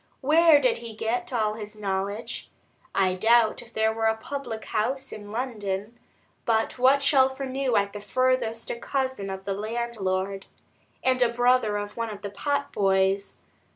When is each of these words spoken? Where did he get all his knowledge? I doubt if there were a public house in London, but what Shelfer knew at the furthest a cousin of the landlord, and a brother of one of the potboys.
Where 0.21 0.59
did 0.59 0.77
he 0.79 0.95
get 0.95 1.31
all 1.31 1.53
his 1.53 1.75
knowledge? 1.75 2.49
I 2.95 3.13
doubt 3.13 3.61
if 3.61 3.71
there 3.71 3.93
were 3.93 4.07
a 4.07 4.17
public 4.17 4.65
house 4.65 5.11
in 5.11 5.31
London, 5.31 5.99
but 6.43 6.79
what 6.79 7.03
Shelfer 7.03 7.45
knew 7.45 7.75
at 7.77 7.93
the 7.93 8.01
furthest 8.01 8.71
a 8.71 8.77
cousin 8.79 9.29
of 9.29 9.43
the 9.43 9.53
landlord, 9.53 10.47
and 11.03 11.21
a 11.21 11.29
brother 11.29 11.77
of 11.77 11.97
one 11.97 12.09
of 12.09 12.23
the 12.23 12.31
potboys. 12.31 13.41